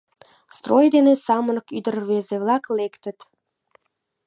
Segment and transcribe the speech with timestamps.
[0.57, 3.17] Строй дене самырык ӱдыр-рвезе-влак лектыт.